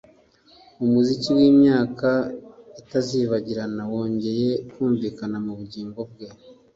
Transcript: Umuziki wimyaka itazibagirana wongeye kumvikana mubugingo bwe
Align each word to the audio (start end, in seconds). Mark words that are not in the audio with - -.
Umuziki 0.83 1.29
wimyaka 1.37 2.09
itazibagirana 2.81 3.83
wongeye 3.91 4.49
kumvikana 4.71 5.37
mubugingo 5.45 5.99
bwe 6.11 6.27